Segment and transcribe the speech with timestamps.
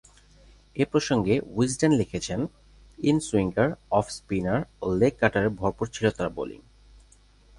[0.75, 2.33] এ প্রসঙ্গে উইজডেন লিখেছে:
[2.99, 3.69] ‘inswinger,
[3.91, 6.61] off spinner ও লেগ-কাটারে ভরপুর ছিল তাঁর বোলিং।